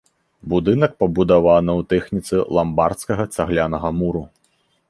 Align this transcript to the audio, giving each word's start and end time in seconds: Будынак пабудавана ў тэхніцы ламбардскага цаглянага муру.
Будынак 0.53 0.95
пабудавана 1.03 1.71
ў 1.81 1.87
тэхніцы 1.93 2.35
ламбардскага 2.59 3.23
цаглянага 3.37 3.97
муру. 4.01 4.27